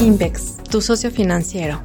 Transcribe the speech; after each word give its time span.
Invex, 0.00 0.58
tu 0.70 0.80
socio 0.80 1.10
financiero. 1.10 1.82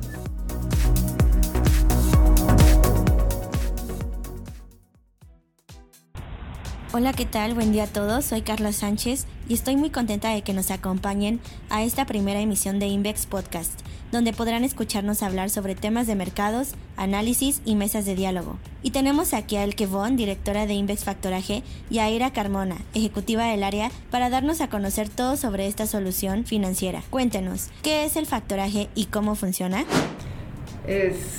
Hola, 6.94 7.12
¿qué 7.14 7.26
tal? 7.26 7.56
Buen 7.56 7.72
día 7.72 7.86
a 7.86 7.88
todos. 7.88 8.26
Soy 8.26 8.44
Carlos 8.44 8.76
Sánchez 8.76 9.26
y 9.50 9.56
estoy 9.56 9.78
muy 9.78 9.90
contenta 9.90 10.30
de 10.30 10.44
que 10.44 10.54
nos 10.54 10.70
acompañen 10.70 11.42
a 11.72 11.82
esta 11.82 12.06
primera 12.06 12.40
emisión 12.40 12.78
de 12.78 12.86
Invex 12.86 13.26
Podcast, 13.26 13.80
donde 14.14 14.32
podrán 14.32 14.64
escucharnos 14.64 15.24
hablar 15.24 15.50
sobre 15.50 15.74
temas 15.74 16.06
de 16.06 16.14
mercados, 16.14 16.76
análisis 16.98 17.62
y 17.66 17.74
mesas 17.74 18.06
de 18.06 18.14
diálogo. 18.14 18.60
Y 18.84 18.92
tenemos 18.92 19.34
aquí 19.34 19.56
a 19.56 19.64
Elke 19.64 19.88
Von, 19.88 20.16
directora 20.16 20.68
de 20.68 20.76
Invex 20.76 21.04
Factoraje, 21.04 21.64
y 21.90 21.98
a 21.98 22.12
Ira 22.12 22.32
Carmona, 22.32 22.78
ejecutiva 22.94 23.46
del 23.48 23.64
área, 23.64 23.90
para 24.12 24.30
darnos 24.30 24.62
a 24.62 24.70
conocer 24.70 25.10
todo 25.10 25.36
sobre 25.36 25.66
esta 25.66 25.88
solución 25.88 26.46
financiera. 26.46 27.02
Cuéntenos, 27.10 27.70
¿qué 27.82 28.06
es 28.06 28.16
el 28.16 28.28
factoraje 28.28 28.88
y 28.94 29.06
cómo 29.06 29.36
funciona? 29.36 29.84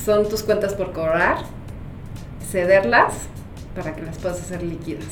son 0.05 0.27
tus 0.28 0.42
cuentas 0.42 0.72
por 0.72 0.92
cobrar, 0.95 1.36
cederlas 2.50 3.12
para 3.75 3.95
que 3.95 4.00
las 4.02 4.16
puedas 4.19 4.41
hacer 4.41 4.62
líquidas. 4.62 5.05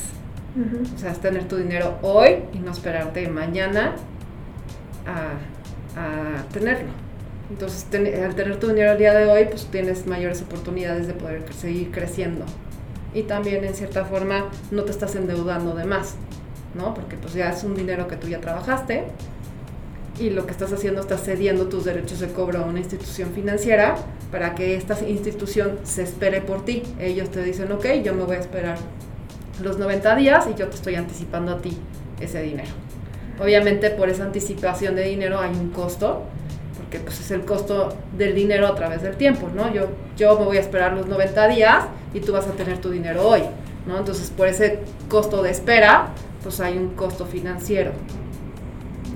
O 0.95 0.99
sea, 0.99 1.13
es 1.13 1.21
tener 1.21 1.47
tu 1.49 1.57
dinero 1.57 1.99
hoy 2.03 2.45
y 2.55 2.59
no 2.59 2.73
esperarte 2.73 3.29
mañana 3.29 3.95
a, 5.07 6.43
tenerlo. 6.53 6.91
Entonces, 7.51 7.87
al 7.93 8.35
tener 8.35 8.59
tu 8.59 8.69
dinero 8.69 8.93
el 8.93 8.99
día 8.99 9.13
de 9.13 9.27
hoy, 9.27 9.47
pues 9.47 9.67
tienes 9.67 10.07
mayores 10.07 10.43
oportunidades 10.43 11.07
de 11.07 11.15
poder 11.15 11.45
seguir 11.53 11.91
creciendo. 11.91 12.45
Y 13.15 13.25
también, 13.25 13.65
en 13.65 13.75
cierta 13.75 14.05
forma, 14.05 14.49
no 14.71 14.85
te 14.85 14.91
estás 14.91 15.15
endeudando 15.17 15.75
de 15.75 15.85
más, 15.85 16.15
¿no? 16.75 16.95
Porque 16.95 17.17
pues 17.17 17.35
ya 17.35 17.51
es 17.51 17.63
un 17.65 17.75
dinero 17.75 18.09
que 18.09 18.17
tú 18.17 18.29
ya 18.29 18.41
trabajaste 18.41 19.05
y 20.19 20.31
lo 20.31 20.47
que 20.47 20.53
estás 20.53 20.73
haciendo, 20.73 21.01
estás 21.01 21.25
cediendo 21.25 21.67
tus 21.67 21.85
derechos 21.85 22.21
de 22.21 22.29
cobro 22.29 22.61
a 22.61 22.63
una 22.65 22.79
institución 22.79 23.31
financiera 23.33 23.97
para 24.31 24.55
que 24.55 24.77
esta 24.77 24.99
institución 25.07 25.79
se 25.85 26.03
espere 26.03 26.41
por 26.41 26.65
ti. 26.65 26.83
Ellos 27.01 27.31
te 27.31 27.43
dicen, 27.43 27.73
ok, 27.73 27.87
yo 28.05 28.15
me 28.15 28.25
voy 28.25 28.37
a 28.37 28.41
esperar 28.41 28.79
los 29.63 29.79
90 29.79 30.17
días 30.17 30.47
y 30.51 30.59
yo 30.59 30.69
te 30.69 30.77
estoy 30.77 30.95
anticipando 30.97 31.53
a 31.53 31.59
ti 31.61 31.77
ese 32.21 32.43
dinero. 32.43 32.71
Obviamente 33.41 33.91
por 33.91 34.09
esa 34.09 34.25
anticipación 34.25 34.95
de 34.95 35.05
dinero 35.05 35.41
hay 35.41 35.51
un 35.51 35.71
costo, 35.71 36.25
porque 36.93 37.07
pues 37.07 37.21
es 37.21 37.31
el 37.31 37.47
costo 37.47 37.97
del 38.19 38.35
dinero 38.35 38.67
a 38.67 38.75
través 38.75 39.03
del 39.03 39.17
tiempo, 39.17 39.49
¿no? 39.55 39.73
Yo, 39.73 39.89
yo 40.15 40.39
me 40.39 40.45
voy 40.45 40.59
a 40.59 40.61
esperar 40.61 40.93
los 40.93 41.07
90 41.07 41.49
días 41.49 41.85
y 42.13 42.21
tú 42.21 42.33
vas 42.33 42.47
a 42.47 42.51
tener 42.53 42.83
tu 42.83 42.91
dinero 42.91 43.27
hoy, 43.27 43.41
¿no? 43.87 43.97
Entonces 43.97 44.29
por 44.29 44.47
ese 44.47 44.81
costo 45.09 45.43
de 45.43 45.51
espera, 45.51 46.09
pues 46.43 46.61
hay 46.61 46.77
un 46.77 46.91
costo 46.91 47.25
financiero, 47.25 47.93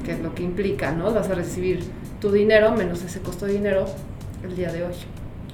que 0.06 0.12
es 0.12 0.20
lo 0.20 0.34
que 0.34 0.42
implica, 0.42 0.90
¿no? 0.92 1.12
Vas 1.12 1.28
a 1.28 1.34
recibir 1.34 1.84
tu 2.18 2.32
dinero 2.32 2.72
menos 2.72 3.02
ese 3.02 3.20
costo 3.20 3.44
de 3.44 3.52
dinero 3.52 3.84
el 4.42 4.56
día 4.56 4.72
de 4.72 4.84
hoy. 4.84 4.94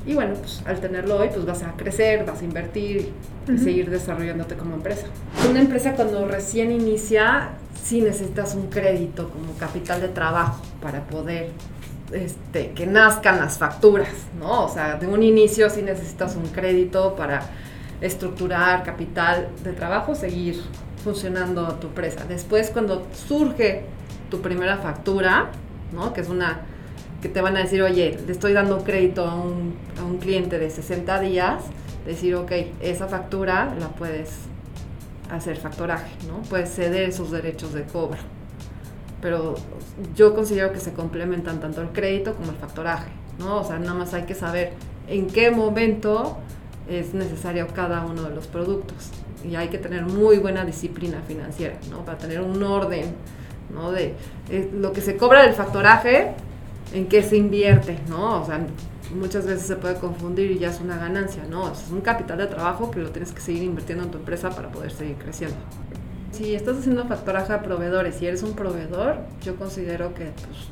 Y 0.06 0.14
bueno, 0.14 0.34
pues 0.34 0.62
al 0.64 0.78
tenerlo 0.78 1.16
hoy, 1.16 1.28
pues 1.34 1.44
vas 1.44 1.64
a 1.64 1.72
crecer, 1.72 2.24
vas 2.24 2.40
a 2.40 2.44
invertir 2.44 3.12
y 3.52 3.58
seguir 3.58 3.90
desarrollándote 3.90 4.54
como 4.56 4.76
empresa. 4.76 5.08
Una 5.50 5.60
empresa 5.60 5.94
cuando 5.94 6.24
recién 6.28 6.70
inicia, 6.70 7.50
sí 7.82 8.00
necesitas 8.00 8.54
un 8.54 8.68
crédito 8.68 9.28
como 9.28 9.54
capital 9.54 10.00
de 10.00 10.08
trabajo 10.08 10.62
para 10.80 11.04
poder 11.04 11.50
este, 12.12 12.70
que 12.70 12.86
nazcan 12.86 13.38
las 13.38 13.58
facturas, 13.58 14.12
¿no? 14.38 14.64
O 14.64 14.68
sea, 14.68 14.96
de 14.96 15.06
un 15.06 15.22
inicio 15.22 15.70
sí 15.70 15.82
necesitas 15.82 16.36
un 16.36 16.46
crédito 16.48 17.14
para 17.16 17.42
estructurar 18.00 18.82
capital 18.82 19.48
de 19.62 19.72
trabajo, 19.72 20.14
seguir 20.14 20.60
funcionando 21.02 21.74
tu 21.74 21.88
empresa. 21.88 22.24
Después, 22.26 22.70
cuando 22.70 23.06
surge 23.12 23.84
tu 24.30 24.40
primera 24.40 24.78
factura, 24.78 25.50
¿no? 25.92 26.12
Que 26.12 26.20
es 26.20 26.28
una 26.28 26.60
que 27.20 27.28
te 27.28 27.40
van 27.40 27.56
a 27.56 27.60
decir, 27.60 27.82
oye, 27.82 28.18
le 28.26 28.32
estoy 28.32 28.52
dando 28.52 28.82
crédito 28.82 29.24
a 29.24 29.36
un, 29.36 29.76
a 30.00 30.04
un 30.04 30.18
cliente 30.18 30.58
de 30.58 30.70
60 30.70 31.20
días, 31.20 31.62
decir, 32.04 32.34
ok, 32.34 32.50
esa 32.80 33.06
factura 33.06 33.74
la 33.78 33.88
puedes 33.88 34.30
hacer 35.30 35.56
factoraje, 35.56 36.10
¿no? 36.26 36.42
Puedes 36.48 36.74
ceder 36.74 37.08
esos 37.08 37.30
derechos 37.30 37.72
de 37.72 37.84
cobro. 37.84 38.18
Pero 39.22 39.54
yo 40.14 40.34
considero 40.34 40.72
que 40.72 40.80
se 40.80 40.92
complementan 40.92 41.60
tanto 41.60 41.80
el 41.80 41.88
crédito 41.88 42.34
como 42.34 42.50
el 42.50 42.56
factoraje, 42.58 43.10
¿no? 43.38 43.60
O 43.60 43.64
sea, 43.64 43.78
nada 43.78 43.94
más 43.94 44.12
hay 44.12 44.24
que 44.24 44.34
saber 44.34 44.72
en 45.08 45.28
qué 45.28 45.50
momento 45.50 46.36
es 46.88 47.14
necesario 47.14 47.66
cada 47.68 48.04
uno 48.04 48.24
de 48.24 48.34
los 48.34 48.48
productos. 48.48 49.10
Y 49.48 49.54
hay 49.56 49.68
que 49.68 49.78
tener 49.78 50.02
muy 50.02 50.38
buena 50.38 50.64
disciplina 50.64 51.22
financiera, 51.26 51.76
¿no? 51.90 52.04
Para 52.04 52.18
tener 52.18 52.40
un 52.40 52.62
orden, 52.62 53.14
¿no? 53.72 53.92
De 53.92 54.14
eh, 54.50 54.70
lo 54.74 54.92
que 54.92 55.00
se 55.00 55.16
cobra 55.16 55.42
del 55.42 55.54
factoraje, 55.54 56.32
en 56.92 57.06
qué 57.06 57.22
se 57.22 57.36
invierte, 57.36 57.98
¿no? 58.08 58.42
O 58.42 58.44
sea, 58.44 58.60
muchas 59.14 59.46
veces 59.46 59.66
se 59.66 59.76
puede 59.76 59.96
confundir 59.96 60.50
y 60.50 60.58
ya 60.58 60.70
es 60.70 60.80
una 60.80 60.96
ganancia, 60.96 61.44
¿no? 61.48 61.70
Es 61.70 61.90
un 61.90 62.00
capital 62.00 62.38
de 62.38 62.46
trabajo 62.46 62.90
que 62.90 63.00
lo 63.00 63.10
tienes 63.10 63.32
que 63.32 63.40
seguir 63.40 63.62
invirtiendo 63.62 64.04
en 64.04 64.10
tu 64.10 64.18
empresa 64.18 64.50
para 64.50 64.70
poder 64.70 64.90
seguir 64.90 65.16
creciendo. 65.16 65.56
Si 66.32 66.54
estás 66.54 66.78
haciendo 66.78 67.06
factoraje 67.06 67.52
a 67.52 67.62
proveedores 67.62 68.20
y 68.22 68.26
eres 68.26 68.42
un 68.42 68.54
proveedor, 68.54 69.18
yo 69.44 69.56
considero 69.56 70.14
que 70.14 70.24
pues, 70.24 70.68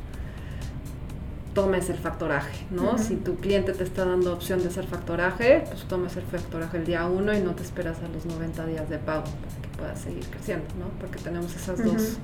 tomes 1.55 1.91
el 1.91 1.99
factoraje, 1.99 2.65
¿no? 2.71 2.97
Si 2.97 3.17
tu 3.17 3.37
cliente 3.37 3.73
te 3.73 3.85
está 3.85 4.05
dando 4.05 4.33
opción 4.33 4.63
de 4.63 4.69
hacer 4.69 4.87
factoraje, 4.87 5.65
pues 5.67 5.85
tomes 5.85 6.17
el 6.17 6.23
factoraje 6.23 6.79
el 6.79 6.87
día 6.87 7.07
uno 7.07 7.35
y 7.35 7.41
no 7.41 7.55
te 7.55 7.63
esperas 7.63 7.99
a 8.03 8.09
los 8.09 8.25
90 8.25 8.67
días 8.67 8.89
de 8.89 8.99
pago 8.99 9.25
para 9.25 9.63
que 9.63 9.79
puedas 9.79 10.01
seguir 10.01 10.25
creciendo, 10.27 10.65
¿no? 10.79 10.89
Porque 10.99 11.19
tenemos 11.19 11.55
esas 11.55 11.85
dos 11.85 12.17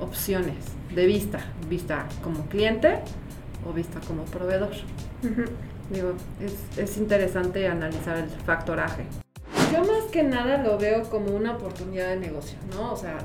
opciones 0.00 0.56
de 0.94 1.06
vista, 1.06 1.40
vista 1.68 2.06
como 2.22 2.46
cliente 2.46 3.00
o 3.68 3.72
vista 3.72 4.00
como 4.06 4.24
proveedor. 4.24 4.70
Digo, 5.90 6.14
es, 6.40 6.78
es 6.78 6.96
interesante 6.96 7.66
analizar 7.68 8.16
el 8.16 8.30
factoraje. 8.30 9.04
Yo 9.72 9.80
más 9.80 10.04
que 10.12 10.22
nada 10.22 10.58
lo 10.58 10.78
veo 10.78 11.02
como 11.04 11.34
una 11.34 11.52
oportunidad 11.52 12.08
de 12.08 12.16
negocio, 12.16 12.58
¿no? 12.74 12.92
O 12.92 12.96
sea, 12.96 13.18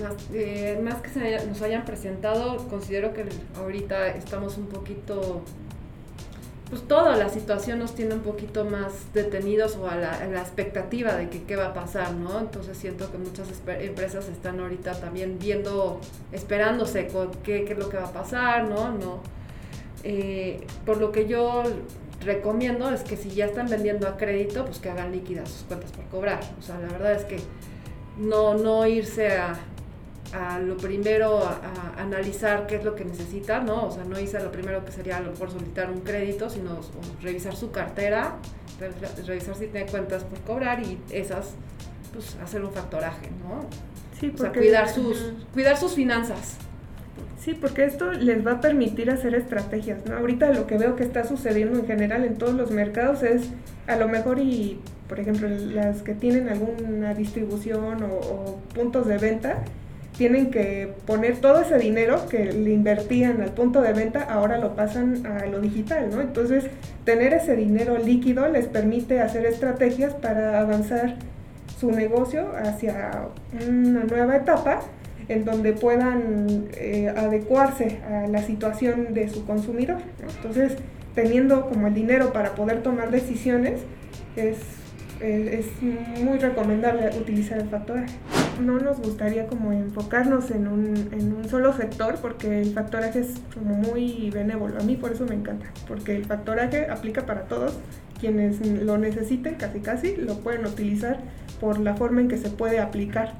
más, 0.00 0.14
eh, 0.32 0.80
más 0.82 0.96
que 0.96 1.10
se 1.10 1.46
nos 1.46 1.62
hayan 1.62 1.84
presentado, 1.84 2.56
considero 2.68 3.14
que 3.14 3.24
ahorita 3.56 4.08
estamos 4.08 4.58
un 4.58 4.66
poquito 4.66 5.42
pues 6.70 6.88
toda 6.88 7.14
la 7.16 7.28
situación 7.28 7.78
nos 7.78 7.94
tiene 7.94 8.14
un 8.14 8.22
poquito 8.22 8.64
más 8.64 9.12
detenidos 9.12 9.76
o 9.76 9.88
a 9.88 9.96
la, 9.96 10.40
expectativa 10.40 11.14
de 11.14 11.28
que 11.28 11.44
qué 11.44 11.54
va 11.54 11.66
a 11.66 11.74
pasar, 11.74 12.14
¿no? 12.14 12.40
Entonces 12.40 12.76
siento 12.76 13.12
que 13.12 13.18
muchas 13.18 13.46
empresas 13.80 14.28
están 14.28 14.58
ahorita 14.58 14.98
también 14.98 15.38
viendo, 15.38 16.00
esperándose 16.32 17.06
qué, 17.44 17.64
qué 17.64 17.72
es 17.72 17.78
lo 17.78 17.88
que 17.90 17.98
va 17.98 18.06
a 18.06 18.12
pasar, 18.12 18.64
¿no? 18.64 18.90
no 18.90 19.20
eh, 20.06 20.66
por 20.84 20.98
lo 20.98 21.12
que 21.12 21.26
yo 21.26 21.62
recomiendo 22.24 22.90
es 22.90 23.02
que 23.02 23.16
si 23.16 23.30
ya 23.30 23.46
están 23.46 23.68
vendiendo 23.68 24.08
a 24.08 24.16
crédito, 24.16 24.64
pues 24.64 24.78
que 24.78 24.90
hagan 24.90 25.12
líquidas 25.12 25.50
sus 25.50 25.62
cuentas 25.62 25.92
por 25.92 26.04
cobrar. 26.06 26.40
O 26.58 26.62
sea, 26.62 26.78
la 26.78 26.88
verdad 26.88 27.12
es 27.12 27.24
que 27.24 27.38
no, 28.18 28.54
no 28.54 28.86
irse 28.86 29.36
a, 29.36 29.58
a 30.32 30.58
lo 30.58 30.76
primero 30.76 31.44
a, 31.44 31.60
analizar 31.96 32.66
qué 32.66 32.76
es 32.76 32.84
lo 32.84 32.94
que 32.94 33.04
necesita, 33.04 33.60
¿no? 33.60 33.86
O 33.86 33.90
sea, 33.90 34.04
no 34.04 34.18
hice 34.18 34.40
lo 34.40 34.50
primero 34.50 34.84
que 34.84 34.92
sería 34.92 35.18
a 35.18 35.20
lo 35.20 35.30
mejor 35.32 35.50
solicitar 35.50 35.90
un 35.90 36.00
crédito, 36.00 36.50
sino 36.50 36.80
revisar 37.22 37.54
su 37.54 37.70
cartera, 37.70 38.36
revisar 39.26 39.54
si 39.54 39.66
tiene 39.68 39.86
cuentas 39.86 40.24
por 40.24 40.40
cobrar 40.40 40.80
y 40.80 40.98
esas, 41.10 41.54
pues 42.12 42.36
hacer 42.42 42.64
un 42.64 42.72
factoraje, 42.72 43.30
¿no? 43.42 43.68
Sí, 44.18 44.28
porque, 44.28 44.42
o 44.42 44.52
sea, 44.52 44.52
cuidar 44.52 44.88
sus, 44.88 45.32
cuidar 45.52 45.76
sus 45.76 45.94
finanzas. 45.94 46.56
Sí, 47.44 47.52
porque 47.52 47.84
esto 47.84 48.10
les 48.10 48.46
va 48.46 48.52
a 48.52 48.60
permitir 48.62 49.10
hacer 49.10 49.34
estrategias, 49.34 50.06
¿no? 50.06 50.16
Ahorita 50.16 50.50
lo 50.52 50.66
que 50.66 50.78
veo 50.78 50.96
que 50.96 51.04
está 51.04 51.24
sucediendo 51.24 51.78
en 51.78 51.86
general 51.86 52.24
en 52.24 52.36
todos 52.36 52.54
los 52.54 52.70
mercados 52.70 53.22
es 53.22 53.50
a 53.86 53.96
lo 53.96 54.08
mejor 54.08 54.38
y, 54.38 54.80
por 55.10 55.20
ejemplo, 55.20 55.46
las 55.46 56.00
que 56.00 56.14
tienen 56.14 56.48
alguna 56.48 57.12
distribución 57.12 58.02
o, 58.02 58.58
puntos 58.74 59.06
de 59.06 59.18
venta, 59.18 59.58
tienen 60.16 60.50
que 60.50 60.94
poner 61.04 61.36
todo 61.36 61.60
ese 61.60 61.76
dinero 61.76 62.26
que 62.30 62.50
le 62.50 62.72
invertían 62.72 63.42
al 63.42 63.52
punto 63.52 63.82
de 63.82 63.92
venta, 63.92 64.22
ahora 64.22 64.56
lo 64.56 64.74
pasan 64.74 65.26
a 65.26 65.44
lo 65.44 65.60
digital, 65.60 66.08
¿no? 66.10 66.22
Entonces, 66.22 66.64
tener 67.04 67.34
ese 67.34 67.56
dinero 67.56 67.98
líquido 67.98 68.48
les 68.48 68.68
permite 68.68 69.20
hacer 69.20 69.44
estrategias 69.44 70.14
para 70.14 70.60
avanzar 70.60 71.16
su 71.78 71.90
negocio 71.90 72.52
hacia 72.56 73.28
una 73.68 74.04
nueva 74.04 74.36
etapa 74.36 74.80
en 75.28 75.44
donde 75.44 75.72
puedan 75.72 76.68
eh, 76.76 77.12
adecuarse 77.16 78.00
a 78.08 78.26
la 78.28 78.42
situación 78.42 79.14
de 79.14 79.28
su 79.28 79.44
consumidor. 79.46 79.98
Entonces, 80.36 80.76
teniendo 81.14 81.68
como 81.68 81.86
el 81.86 81.94
dinero 81.94 82.32
para 82.32 82.54
poder 82.54 82.82
tomar 82.82 83.10
decisiones, 83.10 83.80
es 84.36 84.58
eh, 85.20 85.60
es 85.60 86.22
muy 86.22 86.38
recomendable 86.38 87.08
utilizar 87.18 87.58
el 87.58 87.68
factoraje. 87.68 88.14
No 88.60 88.78
nos 88.78 89.00
gustaría 89.00 89.46
como 89.46 89.72
enfocarnos 89.72 90.50
en 90.50 90.66
un, 90.66 91.08
en 91.12 91.32
un 91.32 91.48
solo 91.48 91.72
sector 91.72 92.16
porque 92.20 92.60
el 92.60 92.72
factoraje 92.72 93.20
es 93.20 93.34
como 93.54 93.74
muy 93.74 94.30
benévolo. 94.30 94.78
A 94.78 94.82
mí 94.82 94.96
por 94.96 95.12
eso 95.12 95.24
me 95.24 95.34
encanta, 95.34 95.66
porque 95.86 96.16
el 96.16 96.24
factoraje 96.24 96.88
aplica 96.88 97.26
para 97.26 97.44
todos. 97.44 97.78
Quienes 98.20 98.64
lo 98.66 98.96
necesiten, 98.96 99.54
casi 99.56 99.80
casi, 99.80 100.16
lo 100.16 100.38
pueden 100.38 100.64
utilizar 100.66 101.18
por 101.60 101.78
la 101.78 101.94
forma 101.94 102.20
en 102.20 102.28
que 102.28 102.36
se 102.36 102.48
puede 102.48 102.78
aplicar. 102.78 103.34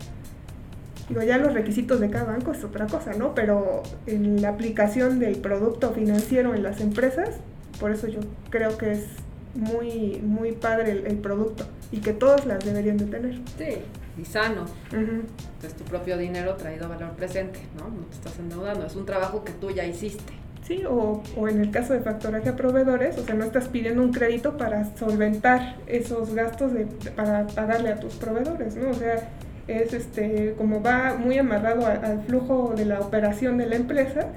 Digo, 1.09 1.23
ya 1.23 1.37
los 1.39 1.53
requisitos 1.53 2.01
de 2.01 2.09
cada 2.11 2.25
banco 2.25 2.53
es 2.53 2.65
otra 2.65 2.87
cosa, 2.87 3.13
¿no? 3.13 3.35
Pero 3.35 3.83
en 4.07 4.41
la 4.41 4.51
aplicación 4.51 5.19
del 5.19 5.37
producto 5.37 5.93
financiero 5.93 6.55
en 6.55 6.63
las 6.63 6.81
empresas, 6.81 7.37
por 7.79 7.91
eso 7.91 8.09
yo 8.09 8.21
creo 8.51 8.79
que 8.79 8.93
es 8.93 9.07
muy, 9.55 10.21
muy 10.23 10.53
padre 10.53 11.03
el, 11.07 11.19
producto 11.19 11.65
y 11.93 11.99
que 11.99 12.13
todas 12.13 12.47
las 12.47 12.65
deberían 12.65 12.97
de 12.97 13.07
tener. 13.07 13.35
Sí, 13.59 13.79
y 14.21 14.25
sano. 14.25 14.65
Es 15.63 15.75
tu 15.75 15.85
propio 15.85 16.17
dinero 16.17 16.55
traído 16.55 16.87
a 16.87 16.89
valor 16.89 17.11
presente, 17.13 17.61
¿no? 17.79 17.89
No 17.89 18.05
te 18.07 18.15
estás 18.15 18.39
endeudando, 18.39 18.87
es 18.87 18.97
un 18.97 19.07
trabajo 19.07 19.45
que 19.45 19.53
tú 19.53 19.71
ya 19.71 19.85
hiciste. 19.85 20.33
Sí, 20.67 20.83
o, 20.87 21.23
o 21.37 21.49
en 21.49 21.61
el 21.61 21.71
caso 21.71 21.93
de 21.93 22.01
factoraje 22.01 22.49
a 22.49 22.57
proveedores, 22.57 23.19
o 23.19 23.25
sea, 23.25 23.35
no 23.35 23.45
estás 23.45 23.69
pidiendo 23.69 24.03
un 24.03 24.13
crédito 24.13 24.57
para 24.57 24.97
solventar 24.97 25.77
esos 25.87 26.35
gastos 26.35 26.73
de, 26.73 26.87
para 27.15 27.47
pagarle 27.49 27.91
a 27.91 28.01
tus 28.01 28.15
proveedores, 28.15 28.75
¿no? 28.77 28.91
O 28.91 28.95
sea, 28.95 29.29
es 29.69 29.93
este, 29.93 30.55
como 30.59 30.83
va 30.83 31.15
muy 31.15 31.39
amarrado 31.39 31.87
al 31.87 32.23
flujo 32.25 32.75
de 32.77 32.85
la 32.85 33.01
operación 33.01 33.57
de 33.59 33.67
la 33.67 33.77
empresa, 33.77 34.29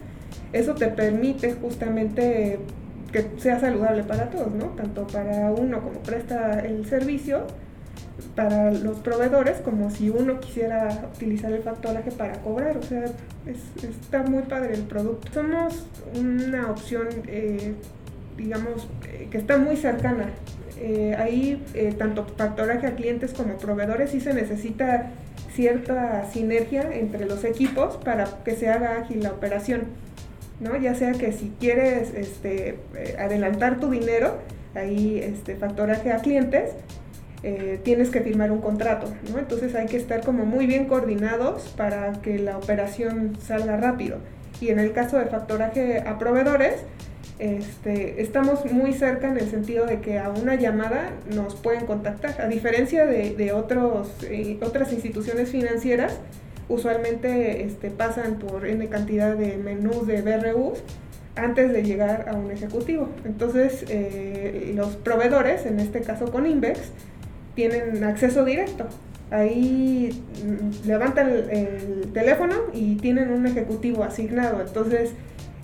eso 0.53 0.75
te 0.75 0.87
permite 0.87 1.53
justamente 1.53 2.59
que 3.11 3.25
sea 3.37 3.59
saludable 3.59 4.03
para 4.03 4.29
todos, 4.29 4.53
¿no? 4.53 4.65
Tanto 4.67 5.07
para 5.07 5.51
uno 5.51 5.81
como 5.81 5.99
presta 5.99 6.59
el 6.59 6.85
servicio, 6.85 7.47
para 8.35 8.71
los 8.71 8.99
proveedores, 8.99 9.61
como 9.61 9.89
si 9.89 10.09
uno 10.09 10.39
quisiera 10.39 11.09
utilizar 11.15 11.51
el 11.51 11.63
factoraje 11.63 12.11
para 12.11 12.33
cobrar. 12.41 12.77
O 12.77 12.83
sea, 12.83 13.05
está 13.45 14.23
muy 14.23 14.43
padre 14.43 14.73
el 14.73 14.83
producto. 14.83 15.31
Somos 15.33 15.85
una 16.15 16.71
opción, 16.71 17.07
eh, 17.27 17.73
digamos, 18.37 18.87
eh, 19.07 19.27
que 19.31 19.37
está 19.37 19.57
muy 19.57 19.77
cercana. 19.77 20.29
Eh, 20.79 21.15
ahí, 21.17 21.63
tanto 21.97 22.25
factoraje 22.37 22.87
a 22.87 22.95
clientes 22.95 23.33
como 23.33 23.57
proveedores, 23.57 24.11
sí 24.11 24.21
se 24.21 24.33
necesita 24.33 25.11
cierta 25.53 26.29
sinergia 26.31 26.87
entre 26.93 27.25
los 27.25 27.43
equipos 27.43 27.97
para 27.97 28.25
que 28.45 28.55
se 28.55 28.69
haga 28.69 28.97
ágil 28.97 29.23
la 29.23 29.31
operación. 29.31 29.87
¿no? 30.59 30.75
Ya 30.77 30.95
sea 30.95 31.11
que 31.13 31.31
si 31.31 31.51
quieres 31.59 32.13
este, 32.13 32.79
eh, 32.95 33.15
adelantar 33.19 33.79
tu 33.79 33.89
dinero, 33.89 34.37
ahí 34.75 35.19
este, 35.19 35.55
factoraje 35.55 36.11
a 36.11 36.17
clientes, 36.17 36.71
eh, 37.43 37.79
tienes 37.83 38.09
que 38.09 38.21
firmar 38.21 38.51
un 38.51 38.61
contrato, 38.61 39.13
¿no? 39.31 39.37
Entonces 39.37 39.75
hay 39.75 39.85
que 39.85 39.97
estar 39.97 40.21
como 40.21 40.45
muy 40.45 40.65
bien 40.65 40.85
coordinados 40.85 41.73
para 41.77 42.13
que 42.13 42.39
la 42.39 42.57
operación 42.57 43.37
salga 43.39 43.77
rápido. 43.77 44.17
Y 44.59 44.69
en 44.69 44.79
el 44.79 44.91
caso 44.91 45.19
de 45.19 45.25
factoraje 45.25 45.99
a 45.99 46.17
proveedores, 46.17 46.81
este, 47.39 48.21
estamos 48.21 48.65
muy 48.71 48.93
cerca 48.93 49.29
en 49.29 49.37
el 49.37 49.49
sentido 49.49 49.85
de 49.85 49.99
que 50.01 50.19
a 50.19 50.29
una 50.29 50.55
llamada 50.55 51.11
nos 51.33 51.55
pueden 51.55 51.85
contactar. 51.85 52.41
A 52.41 52.47
diferencia 52.47 53.05
de, 53.05 53.51
otros, 53.53 54.09
eh, 54.23 54.57
otras 54.61 54.91
instituciones 54.91 55.49
financieras, 55.49 56.19
usualmente 56.69 57.63
este, 57.63 57.91
pasan 57.91 58.39
por 58.39 58.65
N 58.65 58.87
cantidad 58.87 59.35
de 59.35 59.57
menús 59.57 60.07
de 60.07 60.21
BRUs 60.21 60.79
antes 61.35 61.71
de 61.71 61.83
llegar 61.83 62.27
a 62.29 62.35
un 62.35 62.51
ejecutivo. 62.51 63.09
Entonces, 63.23 63.85
eh, 63.89 64.73
los 64.75 64.95
proveedores, 64.95 65.65
en 65.65 65.79
este 65.79 66.01
caso 66.01 66.31
con 66.31 66.45
Invex, 66.45 66.91
tienen 67.55 68.03
acceso 68.03 68.43
directo. 68.43 68.87
Ahí 69.29 70.23
mm, 70.43 70.87
levantan 70.87 71.29
el, 71.29 72.11
teléfono 72.13 72.55
y 72.73 72.95
tienen 72.95 73.31
un 73.31 73.45
ejecutivo 73.45 74.03
asignado. 74.03 74.61
Entonces, 74.61 75.11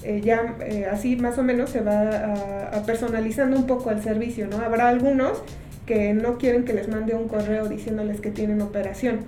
eh, 0.03 0.21
ya 0.23 0.55
eh, 0.61 0.85
así 0.91 1.15
más 1.15 1.37
o 1.37 1.43
menos 1.43 1.69
se 1.69 1.81
va 1.81 2.69
a, 2.71 2.83
personalizando 2.85 3.57
un 3.57 3.67
poco 3.67 3.91
el 3.91 4.01
servicio, 4.01 4.47
¿no? 4.47 4.57
Habrá 4.57 4.89
algunos 4.89 5.41
que 5.85 6.13
no 6.13 6.37
quieren 6.37 6.63
que 6.65 6.73
les 6.73 6.87
mande 6.87 7.13
un 7.15 7.27
correo 7.27 7.67
diciéndoles 7.67 8.21
que 8.21 8.31
tienen 8.31 8.61
operación 8.61 9.21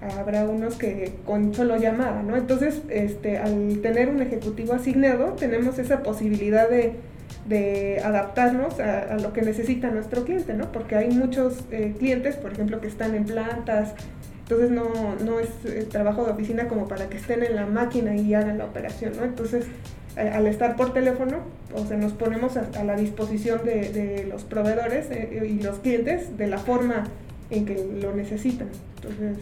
habrá 0.00 0.44
unos 0.44 0.76
que 0.76 1.14
con 1.24 1.54
solo 1.54 1.76
llamada, 1.76 2.22
¿no? 2.22 2.36
Entonces, 2.36 2.82
este, 2.88 3.38
al 3.38 3.80
tener 3.82 4.08
un 4.08 4.22
ejecutivo 4.22 4.74
asignado, 4.74 5.32
tenemos 5.32 5.78
esa 5.78 6.02
posibilidad 6.02 6.68
de, 6.68 6.94
adaptarnos 8.04 8.78
a, 8.78 9.16
lo 9.16 9.32
que 9.32 9.42
necesita 9.42 9.90
nuestro 9.90 10.24
cliente, 10.24 10.54
¿no? 10.54 10.70
Porque 10.70 10.96
hay 10.96 11.10
muchos 11.10 11.64
eh, 11.70 11.94
clientes, 11.98 12.36
por 12.36 12.52
ejemplo, 12.52 12.80
que 12.80 12.88
están 12.88 13.14
en 13.14 13.24
plantas, 13.24 13.94
entonces 14.40 14.70
no, 14.70 15.16
no 15.24 15.40
es 15.40 15.48
eh, 15.64 15.86
trabajo 15.90 16.24
de 16.24 16.32
oficina 16.32 16.68
como 16.68 16.88
para 16.88 17.08
que 17.08 17.16
estén 17.16 17.42
en 17.42 17.56
la 17.56 17.66
máquina 17.66 18.14
y 18.16 18.34
hagan 18.34 18.58
la 18.58 18.66
operación, 18.66 19.12
¿no? 19.16 19.24
Entonces, 19.24 19.66
al 20.18 20.46
estar 20.46 20.76
por 20.76 20.92
teléfono, 20.92 21.38
o 21.74 21.84
sea, 21.86 21.96
nos 21.96 22.12
ponemos 22.12 22.56
a, 22.56 22.84
la 22.84 22.96
disposición 22.96 23.64
de, 23.64 24.26
los 24.28 24.44
proveedores 24.44 25.10
eh, 25.10 25.46
y 25.48 25.62
los 25.62 25.78
clientes 25.78 26.36
de 26.36 26.46
la 26.48 26.58
forma 26.58 27.04
en 27.50 27.64
que 27.64 27.86
lo 28.00 28.14
necesitan. 28.14 28.68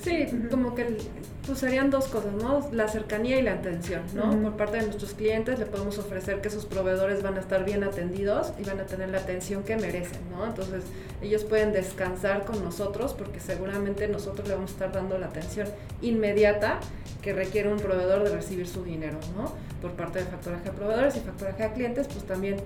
Sí, 0.03 0.27
como 0.51 0.75
que 0.75 0.99
pues 1.47 1.59
serían 1.59 1.91
dos 1.91 2.07
cosas, 2.09 2.33
¿no? 2.35 2.69
La 2.73 2.89
cercanía 2.89 3.39
y 3.39 3.43
la 3.43 3.53
atención, 3.53 4.03
¿no? 4.15 4.31
Por 4.43 4.57
parte 4.57 4.79
de 4.79 4.83
nuestros 4.85 5.15
clientes 5.15 5.59
le 5.59 5.67
podemos 5.67 5.97
ofrecer 5.99 6.41
que 6.41 6.51
sus 6.51 6.65
proveedores 6.65 7.23
van 7.23 7.37
a 7.37 7.41
estar 7.41 7.65
bien 7.65 7.85
atendidos 7.85 8.53
y 8.59 8.65
van 8.65 8.81
a 8.81 8.85
tener 8.85 9.11
la 9.11 9.19
atención 9.19 9.63
que 9.63 9.77
merecen, 9.77 10.19
¿no? 10.31 10.45
Entonces 10.45 10.83
ellos 11.23 11.45
pueden 11.45 11.73
descansar 11.73 12.45
con 12.45 12.63
nosotros 12.65 13.15
porque 13.15 13.41
seguramente 13.41 14.09
nosotros 14.09 14.49
le 14.49 14.55
vamos 14.55 14.71
a 14.71 14.75
estar 14.75 14.93
dando 14.93 15.19
la 15.19 15.27
atención 15.27 15.69
inmediata 16.03 16.81
que 17.23 17.33
requiere 17.33 17.73
un 17.73 17.79
proveedor 17.79 18.25
de 18.25 18.31
recibir 18.31 18.67
su 18.67 18.83
dinero, 18.83 19.19
¿no? 19.37 19.53
Por 19.81 19.93
parte 19.93 20.19
de 20.19 20.25
factoraje 20.25 20.69
a 20.69 20.73
proveedores 20.73 21.17
y 21.17 21.21
factoraje 21.21 21.63
a 21.63 21.73
clientes, 21.73 22.09
pues 22.09 22.25
también 22.25 22.57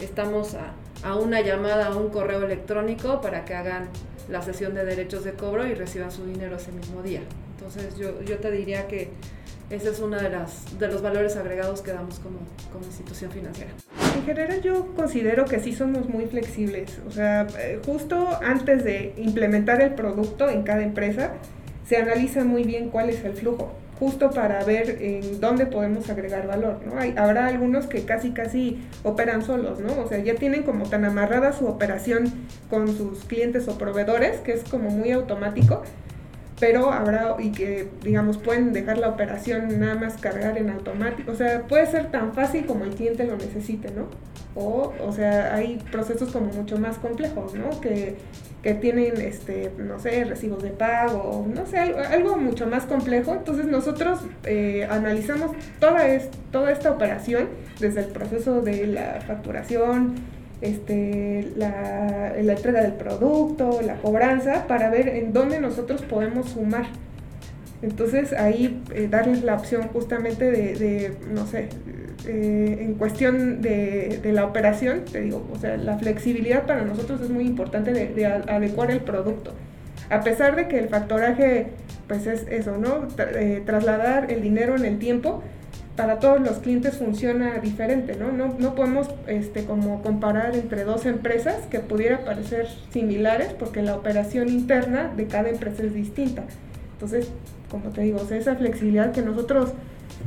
estamos 0.00 0.54
a, 0.54 0.72
a 1.06 1.16
una 1.16 1.42
llamada, 1.42 1.88
a 1.88 1.96
un 1.96 2.08
correo 2.08 2.42
electrónico 2.42 3.20
para 3.20 3.44
que 3.44 3.54
hagan 3.54 3.88
la 4.30 4.42
sesión 4.42 4.74
de 4.74 4.84
derechos 4.84 5.24
de 5.24 5.32
cobro 5.32 5.66
y 5.66 5.74
reciban 5.74 6.10
su 6.10 6.24
dinero 6.24 6.39
ese 6.48 6.72
mismo 6.72 7.02
día. 7.02 7.20
Entonces 7.56 7.96
yo, 7.96 8.22
yo 8.22 8.38
te 8.38 8.50
diría 8.50 8.86
que 8.86 9.10
ese 9.70 9.90
es 9.90 10.00
uno 10.00 10.16
de, 10.16 10.30
las, 10.30 10.78
de 10.78 10.88
los 10.88 11.00
valores 11.00 11.36
agregados 11.36 11.80
que 11.82 11.92
damos 11.92 12.18
como, 12.18 12.38
como 12.72 12.84
institución 12.84 13.30
financiera. 13.30 13.70
En 14.16 14.24
general 14.24 14.60
yo 14.62 14.94
considero 14.96 15.44
que 15.44 15.60
sí 15.60 15.72
somos 15.72 16.08
muy 16.08 16.26
flexibles. 16.26 16.98
O 17.06 17.10
sea, 17.10 17.46
eh, 17.58 17.80
justo 17.84 18.28
antes 18.42 18.82
de 18.82 19.14
implementar 19.16 19.80
el 19.80 19.94
producto 19.94 20.48
en 20.48 20.62
cada 20.62 20.82
empresa, 20.82 21.34
se 21.86 21.96
analiza 21.96 22.44
muy 22.44 22.64
bien 22.64 22.90
cuál 22.90 23.10
es 23.10 23.24
el 23.24 23.34
flujo 23.34 23.72
justo 24.00 24.30
para 24.30 24.64
ver 24.64 24.96
en 25.02 25.40
dónde 25.40 25.66
podemos 25.66 26.08
agregar 26.08 26.46
valor, 26.46 26.80
¿no? 26.86 26.98
Hay, 26.98 27.14
habrá 27.18 27.46
algunos 27.48 27.86
que 27.86 28.06
casi 28.06 28.30
casi 28.30 28.82
operan 29.04 29.42
solos, 29.42 29.78
¿no? 29.78 30.00
O 30.02 30.08
sea, 30.08 30.18
ya 30.18 30.34
tienen 30.36 30.62
como 30.62 30.88
tan 30.88 31.04
amarrada 31.04 31.52
su 31.52 31.66
operación 31.66 32.32
con 32.70 32.88
sus 32.88 33.26
clientes 33.26 33.68
o 33.68 33.76
proveedores 33.76 34.38
que 34.38 34.52
es 34.52 34.64
como 34.64 34.88
muy 34.88 35.12
automático, 35.12 35.82
pero 36.60 36.92
habrá 36.92 37.34
y 37.38 37.50
que 37.50 37.88
digamos 38.02 38.38
pueden 38.38 38.72
dejar 38.72 38.98
la 38.98 39.08
operación 39.08 39.80
nada 39.80 39.94
más 39.96 40.18
cargar 40.18 40.58
en 40.58 40.70
automático, 40.70 41.32
o 41.32 41.34
sea, 41.34 41.62
puede 41.62 41.86
ser 41.86 42.10
tan 42.10 42.34
fácil 42.34 42.66
como 42.66 42.84
el 42.84 42.90
cliente 42.94 43.24
lo 43.24 43.36
necesite, 43.36 43.90
¿no? 43.90 44.08
O, 44.54 44.92
o 45.00 45.12
sea, 45.12 45.54
hay 45.54 45.78
procesos 45.90 46.30
como 46.30 46.52
mucho 46.52 46.76
más 46.78 46.98
complejos, 46.98 47.54
¿no? 47.54 47.80
Que 47.80 48.16
que 48.62 48.74
tienen, 48.74 49.20
este, 49.20 49.72
no 49.78 49.98
sé, 49.98 50.24
recibos 50.24 50.62
de 50.62 50.70
pago, 50.70 51.46
no 51.52 51.64
sé, 51.66 51.78
algo, 51.78 52.36
mucho 52.36 52.66
más 52.66 52.84
complejo. 52.84 53.34
Entonces 53.34 53.66
nosotros 53.66 54.20
eh, 54.44 54.86
analizamos 54.90 55.52
toda, 55.78 56.06
es, 56.08 56.30
toda 56.52 56.70
esta 56.70 56.90
operación 56.90 57.48
desde 57.78 58.00
el 58.00 58.06
proceso 58.06 58.60
de 58.60 58.86
la 58.86 59.20
facturación, 59.26 60.16
este, 60.60 61.50
la, 61.56 62.34
la 62.40 62.52
entrega 62.52 62.82
del 62.82 62.92
producto, 62.92 63.80
la 63.82 63.96
cobranza, 63.96 64.66
para 64.66 64.90
ver 64.90 65.08
en 65.08 65.32
dónde 65.32 65.60
nosotros 65.60 66.02
podemos 66.02 66.50
sumar. 66.50 66.86
Entonces 67.82 68.32
ahí 68.32 68.82
eh, 68.94 69.08
darles 69.10 69.42
la 69.42 69.54
opción 69.54 69.88
justamente 69.88 70.50
de, 70.50 70.74
de 70.74 71.16
no 71.32 71.46
sé, 71.46 71.70
eh, 72.26 72.78
en 72.80 72.94
cuestión 72.94 73.62
de, 73.62 74.20
la 74.32 74.44
operación, 74.44 75.04
te 75.10 75.22
digo, 75.22 75.48
o 75.52 75.58
sea, 75.58 75.76
la 75.76 75.96
flexibilidad 75.96 76.66
para 76.66 76.82
nosotros 76.82 77.20
es 77.22 77.30
muy 77.30 77.46
importante 77.46 77.92
de, 77.92 78.26
adecuar 78.26 78.90
el 78.90 79.00
producto. 79.00 79.52
A 80.10 80.20
pesar 80.20 80.56
de 80.56 80.68
que 80.68 80.78
el 80.78 80.88
factoraje, 80.88 81.68
pues 82.08 82.26
es 82.26 82.46
eso, 82.48 82.76
¿no? 82.76 83.08
Eh, 83.18 83.62
trasladar 83.64 84.30
el 84.30 84.42
dinero 84.42 84.76
en 84.76 84.84
el 84.84 84.98
tiempo, 84.98 85.42
para 86.00 86.18
todos 86.18 86.40
los 86.40 86.60
clientes 86.60 86.96
funciona 86.96 87.58
diferente, 87.58 88.16
¿no? 88.16 88.32
No, 88.32 88.54
no 88.58 88.74
podemos 88.74 89.10
este, 89.26 89.66
como 89.66 90.00
comparar 90.00 90.56
entre 90.56 90.84
dos 90.84 91.04
empresas 91.04 91.66
que 91.70 91.80
pudiera 91.80 92.24
parecer 92.24 92.68
similares 92.90 93.52
porque 93.52 93.82
la 93.82 93.96
operación 93.96 94.48
interna 94.48 95.12
de 95.14 95.26
cada 95.26 95.50
empresa 95.50 95.82
es 95.82 95.92
distinta. 95.92 96.44
Entonces, 96.94 97.30
como 97.70 97.90
te 97.90 98.00
digo, 98.00 98.18
esa 98.30 98.56
flexibilidad 98.56 99.12
que 99.12 99.20
nosotros 99.20 99.74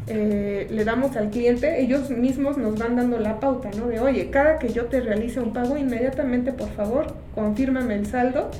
eh, 0.05 0.67
le 0.69 0.85
damos 0.85 1.15
al 1.15 1.31
cliente, 1.31 1.81
ellos 1.81 2.11
mismos 2.11 2.55
nos 2.59 2.77
van 2.77 2.95
dando 2.95 3.17
la 3.17 3.39
pauta, 3.39 3.71
¿no? 3.75 3.87
De, 3.87 3.99
oye, 3.99 4.29
cada 4.29 4.59
que 4.59 4.69
yo 4.69 4.85
te 4.85 5.01
realice 5.01 5.39
un 5.39 5.53
pago, 5.53 5.75
inmediatamente, 5.75 6.53
por 6.53 6.69
favor, 6.69 7.15
confírmame 7.33 7.95
el 7.95 8.05
saldo 8.05 8.51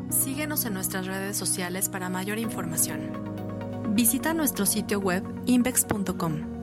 Síguenos 0.10 0.66
en 0.66 0.74
nuestras 0.74 1.06
redes 1.06 1.38
sociales 1.38 1.90
para 1.90 2.10
mayor 2.10 2.40
información. 2.40 3.12
Visita 3.96 4.34
nuestro 4.34 4.66
sitio 4.66 5.00
web 5.00 5.24
invex.com. 5.46 6.55